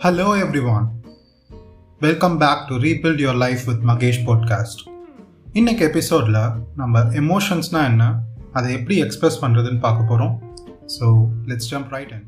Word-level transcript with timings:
Hello 0.00 0.32
everyone. 0.34 0.84
Welcome 2.00 2.38
back 2.38 2.68
to 2.68 2.74
Rebuild 2.74 3.18
Your 3.18 3.34
Life 3.34 3.62
with 3.66 3.80
Mahesh 3.82 4.20
podcast 4.26 4.82
இன்னைக்கு 5.52 5.82
எபிசோடில் 5.84 6.38
நம்ம 6.76 7.00
எமோஷன்ஸ்னால் 7.22 7.88
என்ன 7.88 8.04
அதை 8.52 8.68
எப்படி 8.72 8.96
எக்ஸ்பிரஸ் 9.02 9.40
பண்ணுறதுன்னு 9.44 9.80
பார்க்க 9.80 10.08
போகிறோம் 10.10 10.34
so 10.98 11.08
let's 11.46 11.70
jump 11.70 11.90
right 11.90 12.12
and 12.12 12.26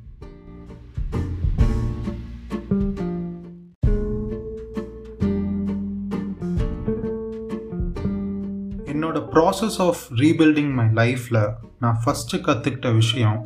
என்னோட 8.87 9.19
ப்ராசஸ் 9.35 9.81
ஆஃப் 9.81 10.05
ரீபில்டிங் 10.17 10.73
மை 10.73 10.89
லைஃப்பில் 11.03 11.43
நான் 11.79 12.01
ஃபஸ்ட்டு 12.05 12.45
கற்றுக்கிட்ட 12.47 12.95
விஷயம் 12.95 13.39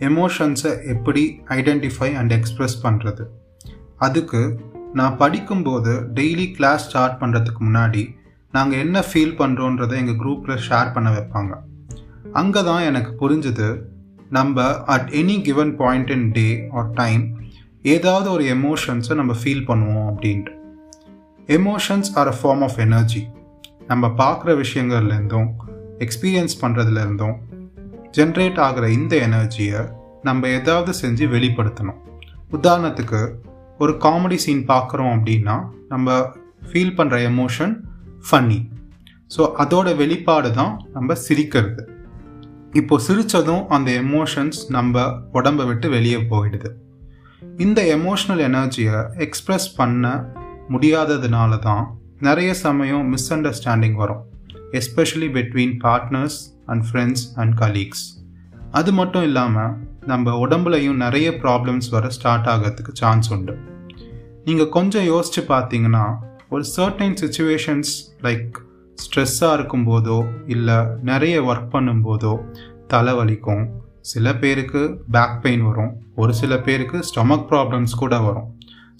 எமோஷன்ஸை 0.00 0.72
எப்படி 0.86 1.24
ஐடென்டிஃபை 1.48 2.10
அண்ட் 2.14 2.32
எக்ஸ்ப்ரெஸ் 2.32 2.82
பண்ணுறது 2.82 3.24
அதுக்கு 3.98 4.40
நான் 4.94 5.16
படிக்கும்போது 5.16 5.92
டெய்லி 6.18 6.46
கிளாஸ் 6.56 6.84
ஸ்டார்ட் 6.88 7.18
பண்ணுறதுக்கு 7.20 7.60
முன்னாடி 7.60 8.02
நாங்கள் 8.52 8.78
என்ன 8.78 8.98
ஃபீல் 9.08 9.34
பண்ணுறோன்றதை 9.38 9.96
எங்கள் 10.02 10.20
குரூப்பில் 10.22 10.62
ஷேர் 10.68 10.92
பண்ண 10.92 11.08
வைப்பாங்க. 11.10 11.54
அங்கே 12.32 12.62
தான் 12.62 12.82
எனக்கு 12.82 13.12
புரிஞ்சுது 13.20 13.68
நம்ம 14.28 14.64
at 14.94 15.08
any 15.20 15.36
given 15.42 15.76
point 15.76 16.10
in 16.10 16.30
day 16.30 16.68
or 16.70 16.90
time 16.92 17.24
ஏதாவது 17.82 18.28
ஒரு 18.30 18.44
எமோஷன்ஸை 18.56 19.14
நம்ம 19.14 19.34
ஃபீல் 19.42 19.66
பண்ணுவோம் 19.66 20.08
அப்படின்ட்டு. 20.12 20.52
Emotions 21.58 22.10
are 22.14 22.26
a 22.26 22.36
form 22.42 22.64
of 22.68 22.78
energy 22.86 23.22
நம்ம 23.86 24.06
பார்க்குற 24.22 24.50
விஷயங்கள்லேருந்தும் 24.64 25.48
எக்ஸ்பீரியன்ஸ் 25.98 26.56
பண்ணுறதுலேருந்தும் 26.62 27.36
ஜென்ரேட் 28.18 28.58
ஆகிற 28.60 28.84
இந்த 28.90 29.14
எனர்ஜியை 29.28 29.80
நம்ம 30.22 30.48
ஏதாவது 30.48 30.92
செஞ்சு 31.02 31.26
வெளிப்படுத்தணும். 31.34 32.00
உதாரணத்துக்கு 32.52 33.20
ஒரு 33.78 33.92
காமெடி 34.04 34.34
சீன் 34.34 34.64
பார்க்குறோம் 34.70 35.12
அப்படின்னா 35.16 35.56
நம்ம 35.88 36.18
ஃபீல் 36.70 36.96
பண்ணுற 36.98 37.16
எமோஷன் 37.30 37.74
ஃபன்னி 38.30 38.58
ஸோ 39.36 39.42
அதோட 39.62 39.96
வெளிப்பாடு 39.96 40.52
தான் 40.52 40.74
நம்ம 40.92 41.14
சிரிக்கிறது. 41.14 41.82
இப்போது 42.72 43.04
சிரித்ததும் 43.06 43.66
அந்த 43.68 43.90
எமோஷன்ஸ் 43.90 44.58
நம்ம 44.68 45.04
உடம்பை 45.32 45.66
விட்டு 45.66 45.88
வெளியே 45.88 46.16
போயிடுது. 46.16 46.70
இந்த 47.58 47.82
எமோஷ்னல் 47.96 48.42
எனர்ஜியை 48.48 48.98
எக்ஸ்ப்ரெஸ் 49.26 49.68
பண்ண 49.76 50.32
முடியாததுனால 50.72 51.58
தான் 51.58 51.84
நிறைய 52.20 52.54
சமயம் 52.54 53.06
மிஸ் 53.08 53.32
அண்டர்ஸ்டாண்டிங் 53.34 53.94
வரும். 53.94 54.22
Especially 54.80 55.28
between 55.36 55.74
partners 55.84 56.38
and 56.66 56.84
friends 56.88 57.24
and 57.34 57.54
colleagues 57.62 58.04
அது 58.70 58.92
மட்டும் 58.92 59.22
இல்லாமல் 59.22 59.74
நம்ம 60.06 60.46
உடம்புலையும் 60.46 61.02
நிறைய 61.04 61.30
ப்ராப்ளம்ஸ் 61.30 61.88
வர 61.90 62.08
ஸ்டார்ட் 62.08 62.46
ஆகிறதுக்கு 62.46 62.92
சான்ஸ் 62.92 63.32
உண்டு. 63.32 63.54
நீங்கள் 64.44 64.68
கொஞ்சம் 64.68 65.04
யோசித்து 65.04 65.54
பார்த்தீங்கன்னா 65.54 66.04
ஒரு 66.48 66.64
சர்டைன் 66.76 67.16
சுச்சுவேஷன்ஸ் 67.22 67.92
லைக் 68.22 68.58
ஸ்ட்ரெஸ்ஸாக 68.98 69.56
இருக்கும்போதோ 69.58 70.26
இல்லை 70.46 70.84
நிறைய 71.02 71.42
ஒர்க் 71.42 71.72
பண்ணும்போதோ 71.72 72.38
தலைவலிக்கும். 72.92 73.64
சில 74.00 74.34
பேருக்கு 74.36 75.02
பேக் 75.10 75.42
பெயின் 75.42 75.62
வரும். 75.62 75.92
ஒரு 76.16 76.34
சில 76.34 76.58
பேருக்கு 76.58 76.98
ஸ்டொமக் 76.98 77.48
ப்ராப்ளம்ஸ் 77.50 77.94
கூட 77.96 78.18
வரும். 78.18 78.56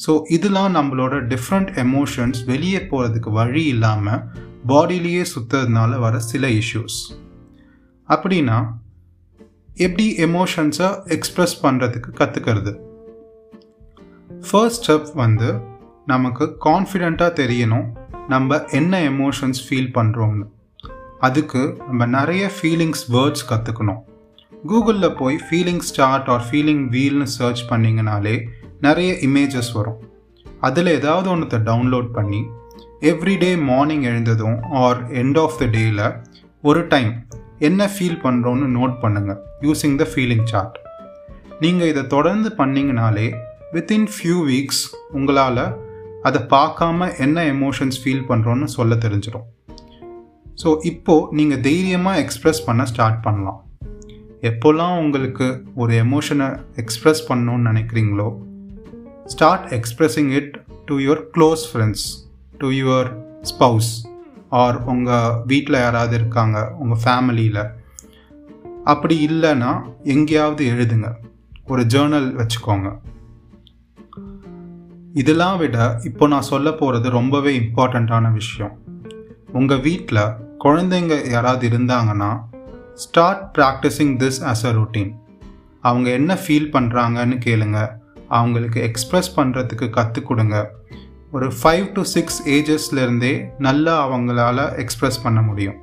ஸோ 0.07 0.23
இதெல்லாம் 0.31 0.75
நம்மளோட 0.75 1.15
டிஃப்ரெண்ட் 1.33 1.71
எமோஷன்ஸ் 1.85 2.45
வெளியே 2.45 2.79
போகிறதுக்கு 2.79 3.31
வழி 3.31 3.65
இல்லாமல் 3.65 4.21
பாடியிலேயே 4.67 5.25
சுற்றுறதுனால 5.35 5.99
வர 5.99 6.19
சில 6.19 6.49
இஷ்யூஸ் 6.49 6.99
அப்படின்னா 8.09 8.59
எப்படி 9.79 10.15
எமோஷன்ஸை 10.19 10.89
எக்ஸ்ப்ரெஸ் 11.07 11.57
பண்ணுறதுக்கு 11.63 12.11
கற்றுக்கிறது 12.19 12.73
ஃபர்ஸ்ட் 14.51 14.91
ஸ்டெப் 14.91 15.09
வந்து 15.15 15.49
நமக்கு 16.07 16.57
கான்ஃபிடெண்ட்டாக 16.65 17.33
தெரியணும் 17.35 17.87
நம்ம 18.29 18.65
என்ன 18.71 19.01
எமோஷன்ஸ் 19.11 19.61
ஃபீல் 19.69 19.93
பண்ணுறோம்னு 19.95 20.47
அதுக்கு 21.19 21.77
நம்ம 21.87 22.07
நிறைய 22.07 22.51
ஃபீலிங்ஸ் 22.61 23.05
வேர்ட்ஸ் 23.13 23.49
கற்றுக்கணும் 23.49 24.01
கூகுளில் 24.69 25.17
போய் 25.17 25.39
ஃபீலிங் 25.51 25.79
ஸ்டார்ட் 25.79 26.29
ஆர் 26.29 26.45
ஃபீலிங் 26.51 26.85
வீல்னு 26.91 27.27
சர்ச் 27.39 27.63
பண்ணிங்கனாலே 27.71 28.49
நிறைய 28.81 29.13
இமேஜஸ் 29.13 29.73
வரும். 29.75 29.99
அதில் 30.61 30.87
ஏதாவது 30.87 31.31
ஒன்றத்தை 31.31 31.59
டவுன்லோட் 31.59 32.13
பண்ணி 32.13 32.41
எவ்ரிடே 33.01 33.63
மார்னிங் 33.63 34.03
எழுந்ததும் 34.03 34.63
ஆர் 34.75 35.13
எண்ட் 35.13 35.41
ஆஃப் 35.41 35.59
த 35.59 35.65
டேயில் 35.65 36.03
ஒரு 36.63 36.87
டைம் 36.87 37.11
என்ன 37.59 37.91
ஃபீல் 37.95 38.21
பண்ணுறோன்னு 38.23 38.67
நோட் 38.79 38.97
பண்ணுங்கள் 39.03 39.39
யூஸிங் 39.63 39.97
த 40.01 40.07
ஃபீலிங் 40.13 40.45
சார்ட் 40.45 40.77
நீங்கள் 41.61 41.89
இதை 41.89 42.07
தொடர்ந்து 42.07 42.51
பண்ணிங்கனாலே 42.59 43.29
வித்தின் 43.73 44.09
ஃபியூ 44.15 44.37
வீக்ஸ் 44.45 44.83
உங்களால் 45.13 45.65
அதை 46.23 46.41
பார்க்காம 46.53 47.09
என்ன 47.19 47.45
எமோஷன்ஸ் 47.45 47.99
ஃபீல் 48.03 48.27
பண்ணுறோன்னு 48.29 48.65
சொல்ல 48.65 48.95
தெரிஞ்சிடும். 48.95 49.47
ஸோ 50.63 50.79
இப்போது 50.83 51.37
நீங்கள் 51.37 51.61
தைரியமாக 51.61 52.21
எக்ஸ்ப்ரெஸ் 52.25 52.61
பண்ண 52.67 52.85
ஸ்டார்ட் 52.85 53.21
பண்ணலாம். 53.23 53.61
எப்போல்லாம் 54.43 54.97
உங்களுக்கு 54.99 55.47
ஒரு 55.75 55.93
எமோஷனை 56.05 56.49
எக்ஸ்ப்ரெஸ் 56.83 57.23
பண்ணணும்னு 57.29 57.69
நினைக்கிறீங்களோ 57.71 58.29
start 59.27 59.67
expressing 59.79 60.31
it 60.41 60.53
to 60.87 60.97
your 60.99 61.23
close 61.37 61.65
friends 61.73 62.07
to 62.59 62.71
your 62.71 63.09
spouse 63.43 63.91
or 64.49 64.85
உங்கள் 64.85 65.43
வீட்டில் 65.47 65.77
யாராவது 65.77 66.15
இருக்காங்க 66.15 66.73
உங்கள் 66.79 66.99
ஃபேமிலியில் 67.05 67.71
அப்படி 68.85 69.27
இல்லைன்னா 69.27 69.83
எங்கேயாவது 70.05 70.67
எழுதுங்க. 70.67 71.13
ஒரு 71.67 71.83
ஜேர்னல் 71.83 72.29
வச்சுக்கோங்க. 72.35 72.99
இதெல்லாம் 75.15 75.59
விட 75.59 76.01
இப்போ 76.05 76.27
நான் 76.27 76.43
சொல்ல 76.43 76.73
போகிறது 76.73 77.11
ரொம்பவே 77.11 77.59
இம்பார்ட்டண்ட்டான 77.59 78.33
விஷயம். 78.33 78.79
உங்கள் 79.53 79.81
வீட்டில் 79.81 80.33
குழந்தைங்க 80.65 81.31
யாராவது 81.31 81.69
இருந்தாங்கன்னா 81.69 82.41
start 82.95 83.59
practising 83.59 84.17
this 84.17 84.41
as 84.41 84.65
a 84.65 84.73
routine 84.73 85.15
அவங்க 85.81 86.11
என்ன 86.11 86.35
ஃபீல் 86.35 86.71
பண்ணுறாங்கன்னு 86.73 87.41
கேளுங்க. 87.45 87.89
அவங்களுக்கு 88.29 88.91
எக்ஸ்ப்ரெஸ் 88.91 89.31
பண்ணுறதுக்கு 89.37 89.91
கற்றுக் 89.91 90.27
கொடுங்க. 90.27 90.71
ஒரு 91.33 91.53
ஃபைவ் 91.63 91.93
டு 91.93 92.03
சிக்ஸ் 92.03 92.49
ஏஜஸ்லேருந்தே 92.49 93.49
நல்லா 93.59 94.09
அவங்களால 94.09 94.59
எக்ஸ்ப்ரெஸ் 94.83 95.19
பண்ண 95.23 95.43
முடியும். 95.43 95.75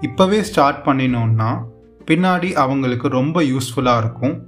இப்போவே 0.00 0.40
ஸ்டார்ட் 0.40 0.86
பண்ணினோன்னா 0.86 1.62
பின்னாடி 2.06 2.52
அவங்களுக்கு 2.52 3.08
ரொம்ப 3.08 3.42
யூஸ்ஃபுல்லாக 3.42 3.98
இருக்கும். 3.98 4.46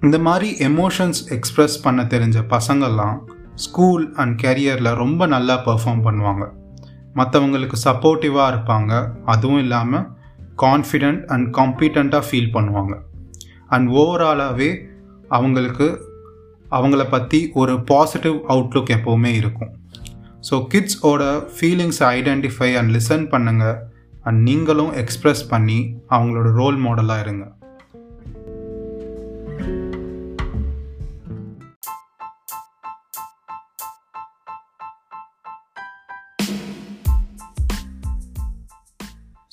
இந்த 0.00 0.18
மாதிரி 0.18 0.66
எமோஷன்ஸ் 0.66 1.20
எக்ஸ்ப்ரெஸ் 1.28 1.76
பண்ண 1.82 2.02
தெரிஞ்ச 2.02 2.42
பசங்கள்லாம் 2.50 3.18
ஸ்கூல் 3.54 4.14
அண்ட் 4.14 4.40
கெரியரில் 4.40 4.94
ரொம்ப 4.94 5.26
நல்லா 5.26 5.64
பர்ஃபார்ம் 5.64 6.04
பண்ணுவாங்க. 6.04 6.48
மற்றவங்களுக்கு 7.14 7.76
சப்போர்ட்டிவாக 7.84 8.52
இருப்பாங்க. 8.54 9.10
அதுவும் 9.24 9.58
இல்லாமல் 9.58 10.06
கான்ஃபிடென்ட் 10.56 11.24
அண்ட் 11.24 11.54
காம்பீட்டண்ட்டாக 11.54 12.22
ஃபீல் 12.30 12.52
பண்ணுவாங்க. 12.52 12.98
அண்ட் 13.68 13.90
ஓவராலாகவே 13.90 14.84
அவங்களுக்கு 15.28 16.07
அவங்கள 16.76 17.02
பற்றி 17.10 17.40
ஒரு 17.60 17.74
பாசிட்டிவ் 17.90 18.38
அவுட்லுக் 18.48 18.94
எப்போவுமே 18.96 19.32
இருக்கும். 19.40 19.70
ஸோ 20.48 20.56
கிட்ஸோட 20.72 21.22
ஃபீலிங்ஸை 21.54 22.08
ஐடென்டிஃபை 22.18 22.70
அண்ட் 22.78 22.92
லிசன் 22.96 23.24
பண்ணுங்கள் 23.34 23.78
அண்ட் 24.22 24.40
நீங்களும் 24.48 24.92
எக்ஸ்ப்ரெஸ் 25.02 25.44
பண்ணி 25.48 25.78
அவங்களோட 26.10 26.50
ரோல் 26.60 26.78
மாடலாக 26.86 27.24
இருங்க. 27.26 27.46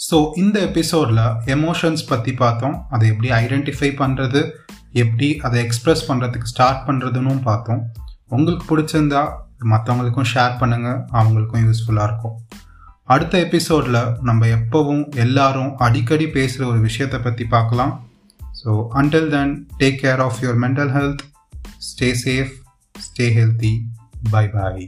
ஸோ 0.09 0.17
இந்த 0.41 0.57
எபிசோடில் 0.59 1.23
எமோஷன்ஸ் 1.55 2.03
பற்றி 2.07 2.33
பார்த்தோம். 2.33 2.75
அதை 2.89 3.05
எப்படி 3.13 3.29
ஐடென்டிஃபை 3.43 3.89
பண்ணுறது 4.01 4.41
எப்படி 5.01 5.29
அதை 5.47 5.57
எக்ஸ்ப்ரெஸ் 5.65 6.05
பண்ணுறதுக்கு 6.09 6.51
ஸ்டார்ட் 6.53 6.85
பண்ணுறதுன்னு 6.87 7.35
பார்த்தோம். 7.49 7.81
உங்களுக்கு 8.35 8.65
பிடிச்சிருந்தா 8.71 9.23
மற்றவங்களுக்கும் 9.71 10.31
ஷேர் 10.33 10.55
பண்ணுங்கள் 10.61 10.99
அவங்களுக்கும் 11.19 11.63
யூஸ்ஃபுல்லாக 11.65 12.07
இருக்கும். 12.09 12.35
அடுத்த 13.13 13.37
எபிசோடில் 13.37 14.01
நம்ம 14.21 14.47
எப்போவும் 14.57 15.03
எல்லாரும் 15.25 15.71
அடிக்கடி 15.77 16.27
பேசுகிற 16.37 16.67
ஒரு 16.71 16.79
விஷயத்தை 16.79 17.19
பற்றி 17.19 17.45
பார்க்கலாம். 17.55 17.93
So 18.61 18.71
until 19.01 19.31
then 19.35 19.55
take 19.77 19.99
care 20.03 20.23
of 20.27 20.39
your 20.43 20.61
mental 20.65 20.93
health 20.97 21.23
stay 21.89 22.11
safe 22.25 22.53
stay 22.95 23.27
healthy 23.39 23.73
bye 24.31 24.45
bye 24.47 24.87